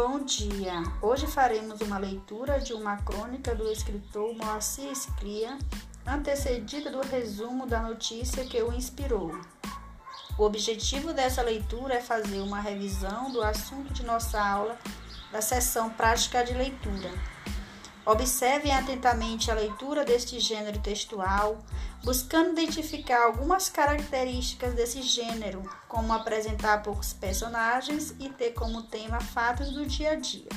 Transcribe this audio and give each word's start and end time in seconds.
Bom 0.00 0.20
dia! 0.20 0.84
Hoje 1.02 1.26
faremos 1.26 1.80
uma 1.80 1.98
leitura 1.98 2.60
de 2.60 2.72
uma 2.72 2.98
crônica 2.98 3.52
do 3.52 3.68
escritor 3.68 4.32
Moacir 4.32 4.94
Scria, 4.94 5.58
antecedida 6.06 6.88
do 6.88 7.00
resumo 7.00 7.66
da 7.66 7.82
notícia 7.82 8.44
que 8.44 8.62
o 8.62 8.72
inspirou. 8.72 9.32
O 10.38 10.44
objetivo 10.44 11.12
dessa 11.12 11.42
leitura 11.42 11.94
é 11.94 12.00
fazer 12.00 12.38
uma 12.38 12.60
revisão 12.60 13.32
do 13.32 13.42
assunto 13.42 13.92
de 13.92 14.04
nossa 14.06 14.40
aula 14.40 14.78
da 15.32 15.42
sessão 15.42 15.90
prática 15.90 16.44
de 16.44 16.54
leitura. 16.54 17.10
Observem 18.08 18.72
atentamente 18.72 19.50
a 19.50 19.54
leitura 19.54 20.02
deste 20.02 20.40
gênero 20.40 20.78
textual, 20.78 21.58
buscando 22.02 22.58
identificar 22.58 23.24
algumas 23.24 23.68
características 23.68 24.72
desse 24.72 25.02
gênero, 25.02 25.62
como 25.86 26.14
apresentar 26.14 26.82
poucos 26.82 27.12
personagens 27.12 28.14
e 28.18 28.30
ter 28.30 28.52
como 28.52 28.84
tema 28.84 29.20
fatos 29.20 29.72
do 29.72 29.84
dia 29.84 30.12
a 30.12 30.14
dia. 30.14 30.48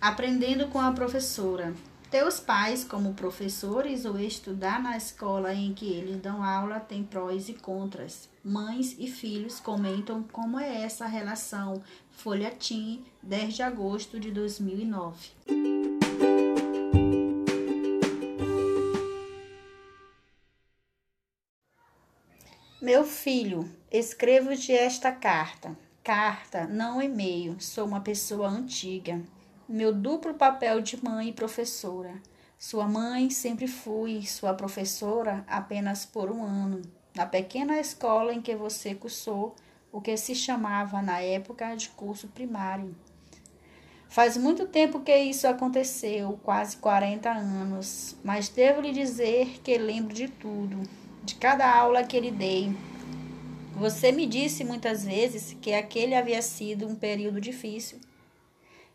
Aprendendo 0.00 0.68
com 0.68 0.80
a 0.80 0.92
professora. 0.92 1.74
Teus 2.12 2.38
pais, 2.38 2.84
como 2.84 3.14
professores 3.14 4.04
ou 4.04 4.20
estudar 4.20 4.82
na 4.82 4.98
escola 4.98 5.54
em 5.54 5.72
que 5.72 5.90
eles 5.90 6.20
dão 6.20 6.44
aula, 6.44 6.78
tem 6.78 7.02
prós 7.02 7.48
e 7.48 7.54
contras. 7.54 8.28
Mães 8.44 8.94
e 8.98 9.06
filhos 9.06 9.58
comentam 9.58 10.22
como 10.24 10.60
é 10.60 10.82
essa 10.82 11.06
relação. 11.06 11.82
Folha 12.10 12.50
Tim, 12.50 13.02
10 13.22 13.54
de 13.54 13.62
agosto 13.62 14.20
de 14.20 14.30
2009. 14.30 15.30
Meu 22.82 23.04
filho, 23.06 23.66
escrevo-te 23.90 24.70
esta 24.70 25.10
carta. 25.12 25.74
Carta, 26.04 26.66
não 26.66 27.00
e-mail. 27.00 27.56
Sou 27.58 27.86
uma 27.86 28.02
pessoa 28.02 28.48
antiga 28.50 29.22
meu 29.72 29.90
duplo 29.90 30.34
papel 30.34 30.82
de 30.82 31.02
mãe 31.02 31.30
e 31.30 31.32
professora. 31.32 32.20
Sua 32.58 32.86
mãe 32.86 33.30
sempre 33.30 33.66
fui, 33.66 34.20
sua 34.26 34.52
professora 34.52 35.42
apenas 35.48 36.04
por 36.04 36.30
um 36.30 36.44
ano, 36.44 36.82
na 37.16 37.24
pequena 37.24 37.80
escola 37.80 38.34
em 38.34 38.42
que 38.42 38.54
você 38.54 38.94
cursou 38.94 39.56
o 39.90 39.98
que 39.98 40.14
se 40.18 40.34
chamava 40.34 41.00
na 41.00 41.20
época 41.20 41.74
de 41.74 41.88
curso 41.88 42.28
primário. 42.28 42.94
Faz 44.10 44.36
muito 44.36 44.66
tempo 44.66 45.00
que 45.00 45.16
isso 45.16 45.48
aconteceu, 45.48 46.38
quase 46.42 46.76
40 46.76 47.30
anos, 47.30 48.14
mas 48.22 48.50
devo 48.50 48.82
lhe 48.82 48.92
dizer 48.92 49.58
que 49.64 49.78
lembro 49.78 50.12
de 50.12 50.28
tudo, 50.28 50.82
de 51.24 51.34
cada 51.36 51.74
aula 51.74 52.04
que 52.04 52.20
lhe 52.20 52.30
dei. 52.30 52.76
Você 53.74 54.12
me 54.12 54.26
disse 54.26 54.64
muitas 54.64 55.02
vezes 55.02 55.56
que 55.62 55.72
aquele 55.72 56.14
havia 56.14 56.42
sido 56.42 56.86
um 56.86 56.94
período 56.94 57.40
difícil 57.40 57.98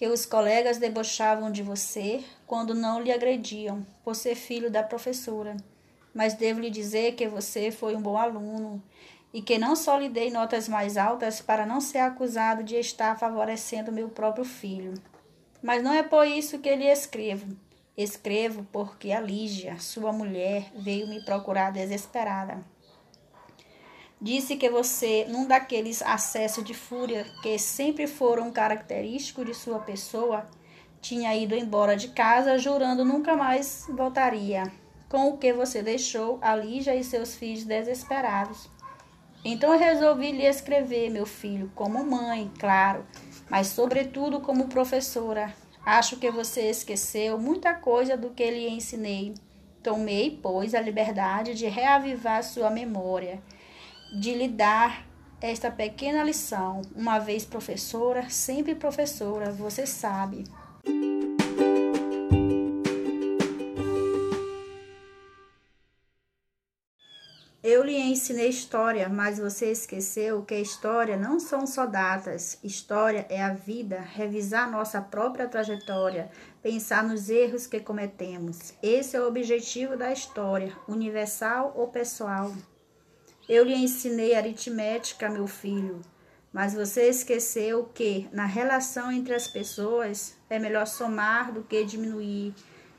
que 0.00 0.08
os 0.08 0.24
colegas 0.24 0.78
debochavam 0.78 1.52
de 1.52 1.62
você 1.62 2.24
quando 2.46 2.74
não 2.74 3.02
lhe 3.02 3.12
agrediam 3.12 3.86
por 4.02 4.16
ser 4.16 4.34
filho 4.34 4.70
da 4.70 4.82
professora. 4.82 5.54
Mas 6.14 6.32
devo 6.32 6.58
lhe 6.58 6.70
dizer 6.70 7.16
que 7.16 7.28
você 7.28 7.70
foi 7.70 7.94
um 7.94 8.00
bom 8.00 8.16
aluno 8.16 8.82
e 9.30 9.42
que 9.42 9.58
não 9.58 9.76
só 9.76 9.98
lhe 9.98 10.08
dei 10.08 10.30
notas 10.30 10.66
mais 10.70 10.96
altas 10.96 11.42
para 11.42 11.66
não 11.66 11.82
ser 11.82 11.98
acusado 11.98 12.64
de 12.64 12.76
estar 12.76 13.18
favorecendo 13.18 13.92
meu 13.92 14.08
próprio 14.08 14.42
filho. 14.42 14.94
Mas 15.62 15.82
não 15.82 15.92
é 15.92 16.02
por 16.02 16.26
isso 16.26 16.60
que 16.60 16.74
lhe 16.74 16.90
escrevo. 16.90 17.54
Escrevo 17.94 18.66
porque 18.72 19.12
a 19.12 19.20
Lígia, 19.20 19.78
sua 19.78 20.14
mulher, 20.14 20.72
veio 20.76 21.06
me 21.08 21.22
procurar 21.26 21.72
desesperada. 21.72 22.64
Disse 24.22 24.56
que 24.56 24.68
você, 24.68 25.24
num 25.30 25.46
daqueles 25.46 26.02
acessos 26.02 26.62
de 26.62 26.74
fúria 26.74 27.24
que 27.42 27.58
sempre 27.58 28.06
foram 28.06 28.52
característicos 28.52 29.46
de 29.46 29.54
sua 29.54 29.78
pessoa, 29.78 30.46
tinha 31.00 31.34
ido 31.34 31.54
embora 31.54 31.96
de 31.96 32.08
casa 32.08 32.58
jurando 32.58 33.02
nunca 33.02 33.34
mais 33.34 33.86
voltaria, 33.88 34.70
com 35.08 35.30
o 35.30 35.38
que 35.38 35.54
você 35.54 35.82
deixou 35.82 36.38
a 36.42 36.54
Lígia 36.54 36.94
e 36.94 37.02
seus 37.02 37.34
filhos 37.34 37.64
desesperados. 37.64 38.68
Então 39.42 39.72
eu 39.72 39.78
resolvi 39.78 40.32
lhe 40.32 40.44
escrever, 40.44 41.08
meu 41.08 41.24
filho, 41.24 41.72
como 41.74 42.04
mãe, 42.04 42.52
claro, 42.58 43.06
mas 43.48 43.68
sobretudo 43.68 44.40
como 44.40 44.68
professora. 44.68 45.54
Acho 45.82 46.18
que 46.18 46.30
você 46.30 46.68
esqueceu 46.68 47.38
muita 47.38 47.72
coisa 47.72 48.18
do 48.18 48.28
que 48.28 48.50
lhe 48.50 48.68
ensinei. 48.68 49.32
Tomei, 49.82 50.38
pois, 50.42 50.74
a 50.74 50.80
liberdade 50.80 51.54
de 51.54 51.66
reavivar 51.66 52.44
sua 52.44 52.68
memória 52.68 53.42
de 54.12 54.34
lhe 54.34 54.48
dar 54.48 55.06
esta 55.40 55.70
pequena 55.70 56.22
lição. 56.22 56.82
Uma 56.94 57.18
vez 57.18 57.44
professora, 57.44 58.28
sempre 58.28 58.74
professora, 58.74 59.50
você 59.50 59.86
sabe. 59.86 60.44
Eu 67.62 67.84
lhe 67.84 67.94
ensinei 67.94 68.48
história, 68.48 69.08
mas 69.08 69.38
você 69.38 69.70
esqueceu 69.70 70.42
que 70.42 70.54
história 70.54 71.16
não 71.16 71.38
são 71.38 71.66
só 71.66 71.86
datas. 71.86 72.58
História 72.64 73.26
é 73.28 73.42
a 73.42 73.52
vida, 73.52 74.00
revisar 74.00 74.70
nossa 74.70 75.00
própria 75.00 75.46
trajetória, 75.46 76.30
pensar 76.62 77.04
nos 77.04 77.28
erros 77.28 77.66
que 77.66 77.78
cometemos. 77.78 78.72
Esse 78.82 79.16
é 79.16 79.20
o 79.20 79.28
objetivo 79.28 79.94
da 79.96 80.10
história, 80.10 80.72
universal 80.88 81.74
ou 81.76 81.88
pessoal. 81.88 82.50
Eu 83.52 83.64
lhe 83.64 83.74
ensinei 83.74 84.36
aritmética, 84.36 85.28
meu 85.28 85.48
filho, 85.48 86.02
mas 86.52 86.72
você 86.72 87.08
esqueceu 87.08 87.82
que 87.92 88.28
na 88.32 88.44
relação 88.44 89.10
entre 89.10 89.34
as 89.34 89.48
pessoas 89.48 90.36
é 90.48 90.56
melhor 90.56 90.86
somar 90.86 91.52
do 91.52 91.64
que 91.64 91.84
diminuir, 91.84 92.54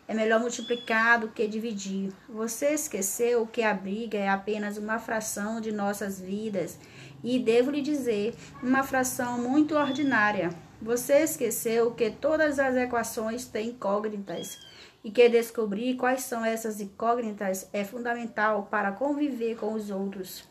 é 0.09 0.13
melhor 0.13 0.41
multiplicar 0.41 1.21
do 1.21 1.29
que 1.29 1.47
dividir. 1.47 2.11
Você 2.27 2.73
esqueceu 2.73 3.47
que 3.47 3.63
a 3.63 3.73
briga 3.73 4.17
é 4.17 4.27
apenas 4.27 4.75
uma 4.77 4.99
fração 4.99 5.61
de 5.61 5.71
nossas 5.71 6.19
vidas 6.19 6.77
e 7.23 7.39
devo 7.39 7.71
lhe 7.71 7.81
dizer, 7.81 8.35
uma 8.61 8.83
fração 8.83 9.41
muito 9.41 9.73
ordinária. 9.73 10.49
Você 10.81 11.19
esqueceu 11.19 11.91
que 11.91 12.09
todas 12.09 12.57
as 12.57 12.75
equações 12.75 13.45
têm 13.45 13.69
incógnitas 13.69 14.57
e 15.03 15.11
que 15.11 15.29
descobrir 15.29 15.95
quais 15.95 16.23
são 16.23 16.43
essas 16.43 16.81
incógnitas 16.81 17.69
é 17.71 17.83
fundamental 17.83 18.67
para 18.69 18.91
conviver 18.91 19.57
com 19.57 19.73
os 19.73 19.91
outros. 19.91 20.43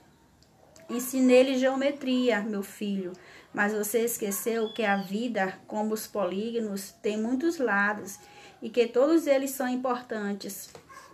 Ensinei-lhe 0.89 1.59
geometria, 1.59 2.43
meu 2.43 2.63
filho, 2.63 3.13
mas 3.53 3.73
você 3.73 4.05
esqueceu 4.05 4.73
que 4.73 4.85
a 4.85 4.97
vida, 4.97 5.59
como 5.67 5.95
os 5.95 6.07
polígonos, 6.07 6.93
tem 7.03 7.21
muitos 7.21 7.59
lados 7.59 8.17
e 8.63 8.71
que 8.71 8.87
todos 8.87 9.27
eles 9.27 9.51
são 9.51 9.69
importantes. 9.69 10.71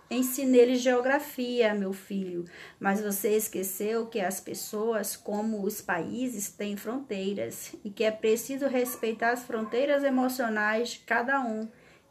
Ensinei-lhe 0.09 0.77
geografia, 0.77 1.73
meu 1.73 1.91
filho, 1.91 2.45
mas 2.79 3.01
você 3.01 3.35
esqueceu 3.35 4.07
que 4.07 4.21
as 4.21 4.39
pessoas, 4.39 5.15
como 5.17 5.63
os 5.63 5.81
países, 5.81 6.49
têm 6.49 6.77
fronteiras 6.77 7.75
e 7.83 7.89
que 7.89 8.03
é 8.03 8.11
preciso 8.11 8.67
respeitar 8.67 9.31
as 9.31 9.43
fronteiras 9.43 10.03
emocionais 10.03 10.91
de 10.91 10.99
cada 10.99 11.41
um 11.41 11.67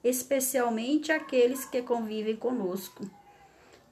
especialmente 0.09 1.11
aqueles 1.11 1.65
que 1.65 1.83
convivem 1.83 2.37
conosco. 2.37 3.09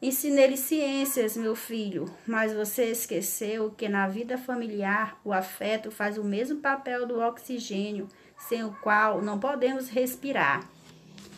Ensinei-lhe 0.00 0.56
ciências, 0.56 1.36
meu 1.36 1.56
filho, 1.56 2.04
mas 2.26 2.52
você 2.52 2.90
esqueceu 2.90 3.70
que 3.70 3.88
na 3.88 4.06
vida 4.06 4.36
familiar 4.36 5.18
o 5.24 5.32
afeto 5.32 5.90
faz 5.90 6.18
o 6.18 6.24
mesmo 6.24 6.60
papel 6.60 7.06
do 7.06 7.20
oxigênio, 7.20 8.06
sem 8.36 8.62
o 8.62 8.72
qual 8.82 9.22
não 9.22 9.40
podemos 9.40 9.88
respirar. 9.88 10.68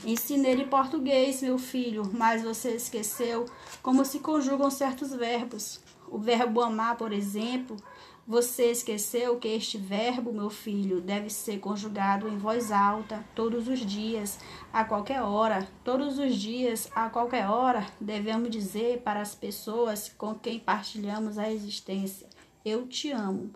Ensinei-lhe 0.04 0.66
português, 0.66 1.43
meu 1.43 1.58
filho, 1.58 2.10
mas 2.12 2.43
você 2.43 2.70
esqueceu 2.70 3.46
como 3.82 4.04
se 4.04 4.20
conjugam 4.20 4.70
certos 4.70 5.14
verbos. 5.14 5.81
O 6.08 6.19
verbo 6.19 6.60
amar, 6.60 6.96
por 6.96 7.12
exemplo, 7.12 7.76
você 8.28 8.72
esqueceu 8.72 9.38
que 9.38 9.46
este 9.46 9.78
verbo, 9.78 10.32
meu 10.32 10.50
filho, 10.50 11.00
deve 11.00 11.31
ser 11.31 11.60
conjugado 11.60 12.28
em 12.28 12.37
voz 12.37 12.72
alta 12.72 13.25
todos 13.37 13.69
os 13.69 13.78
dias, 13.78 14.40
a 14.72 14.84
qualquer 14.84 15.22
hora. 15.22 15.69
Todos 15.84 16.19
os 16.19 16.34
dias, 16.34 16.90
a 16.92 17.08
qualquer 17.08 17.49
hora, 17.49 17.87
devemos 18.00 18.50
dizer 18.50 19.02
para 19.02 19.20
as 19.20 19.32
pessoas 19.32 20.08
com 20.08 20.34
quem 20.34 20.58
partilhamos 20.58 21.38
a 21.38 21.52
existência: 21.52 22.28
Eu 22.64 22.88
te 22.88 23.12
amo. 23.12 23.52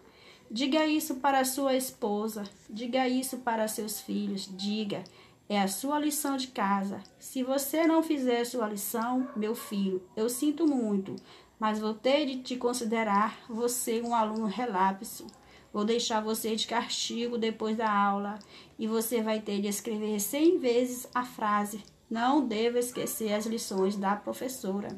Diga 0.49 0.87
isso 0.87 1.17
para 1.17 1.45
sua 1.45 1.75
esposa, 1.75 2.45
diga 2.69 3.09
isso 3.09 3.39
para 3.39 3.67
seus 3.67 4.01
filhos, 4.01 4.49
diga. 4.57 5.03
É 5.51 5.61
a 5.61 5.67
sua 5.67 5.99
lição 5.99 6.37
de 6.37 6.47
casa. 6.47 7.03
Se 7.19 7.43
você 7.43 7.85
não 7.85 8.05
fizer 8.05 8.45
sua 8.45 8.69
lição, 8.69 9.27
meu 9.35 9.53
filho, 9.53 10.01
eu 10.17 10.29
sinto 10.29 10.65
muito, 10.65 11.17
mas 11.59 11.81
vou 11.81 11.93
ter 11.93 12.25
de 12.25 12.37
te 12.37 12.57
considerar 12.57 13.37
você 13.49 14.01
um 14.01 14.15
aluno 14.15 14.47
relapso. 14.47 15.27
Vou 15.73 15.85
deixar 15.85 16.21
você 16.21 16.55
de 16.55 16.69
castigo 16.69 17.37
depois 17.37 17.77
da 17.77 17.93
aula 17.93 18.39
e 18.79 18.87
você 18.87 19.23
vai 19.23 19.41
ter 19.41 19.61
de 19.61 19.67
escrever 19.67 20.21
cem 20.21 20.57
vezes 20.57 21.09
a 21.13 21.25
frase: 21.25 21.83
Não 22.09 22.47
devo 22.47 22.79
esquecer 22.79 23.33
as 23.33 23.45
lições 23.45 23.97
da 23.97 24.15
professora. 24.15 24.95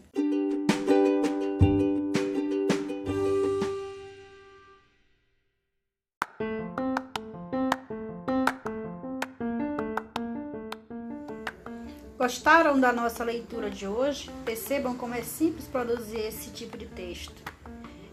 Gostaram 12.23 12.79
da 12.79 12.93
nossa 12.93 13.25
leitura 13.25 13.69
de 13.69 13.85
hoje? 13.85 14.31
Percebam 14.45 14.95
como 14.95 15.13
é 15.13 15.23
simples 15.23 15.67
produzir 15.67 16.21
esse 16.21 16.51
tipo 16.51 16.79
de 16.79 16.87
texto. 16.87 17.35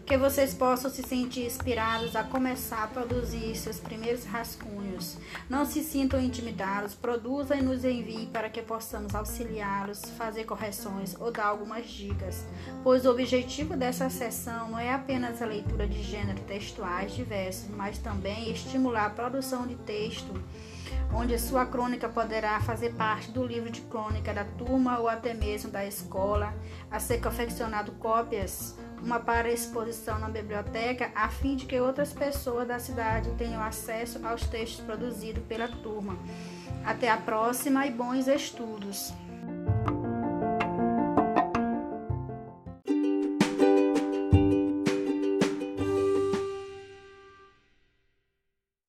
Que 0.04 0.18
vocês 0.18 0.52
possam 0.52 0.90
se 0.90 1.04
sentir 1.04 1.46
inspirados 1.46 2.16
a 2.16 2.24
começar 2.24 2.82
a 2.82 2.86
produzir 2.88 3.54
seus 3.54 3.78
primeiros 3.78 4.24
rascunhos. 4.24 5.16
Não 5.48 5.64
se 5.64 5.84
sintam 5.84 6.20
intimidados, 6.20 6.92
produzam 6.92 7.56
e 7.56 7.62
nos 7.62 7.84
enviem 7.84 8.26
para 8.26 8.50
que 8.50 8.60
possamos 8.62 9.14
auxiliá-los, 9.14 10.02
fazer 10.18 10.42
correções 10.42 11.14
ou 11.20 11.30
dar 11.30 11.46
algumas 11.46 11.88
dicas, 11.88 12.44
pois 12.82 13.06
o 13.06 13.12
objetivo 13.12 13.76
dessa 13.76 14.10
sessão 14.10 14.70
não 14.70 14.78
é 14.80 14.92
apenas 14.92 15.40
a 15.40 15.46
leitura 15.46 15.86
de 15.86 16.02
gêneros 16.02 16.42
textuais 16.48 17.14
diversos, 17.14 17.70
mas 17.76 17.96
também 17.98 18.50
estimular 18.50 19.06
a 19.06 19.10
produção 19.10 19.68
de 19.68 19.76
texto 19.76 20.34
onde 21.12 21.38
sua 21.38 21.66
crônica 21.66 22.08
poderá 22.08 22.60
fazer 22.60 22.94
parte 22.94 23.30
do 23.30 23.44
livro 23.44 23.70
de 23.70 23.80
crônica 23.82 24.32
da 24.32 24.44
turma 24.44 24.98
ou 24.98 25.08
até 25.08 25.34
mesmo 25.34 25.70
da 25.70 25.84
escola, 25.84 26.54
a 26.90 26.98
ser 26.98 27.20
confeccionado 27.20 27.92
cópias, 27.92 28.76
uma 29.02 29.18
para 29.18 29.50
exposição 29.50 30.18
na 30.18 30.28
biblioteca, 30.28 31.10
a 31.14 31.28
fim 31.28 31.56
de 31.56 31.66
que 31.66 31.80
outras 31.80 32.12
pessoas 32.12 32.68
da 32.68 32.78
cidade 32.78 33.30
tenham 33.38 33.62
acesso 33.62 34.24
aos 34.26 34.46
textos 34.46 34.84
produzidos 34.84 35.42
pela 35.44 35.68
turma. 35.68 36.18
Até 36.84 37.10
a 37.10 37.16
próxima 37.16 37.86
e 37.86 37.90
bons 37.90 38.26
estudos! 38.26 39.12